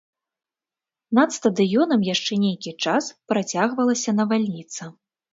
[1.17, 4.89] Над стадыёнам яшчэ нейкі час працягвалася навальніца.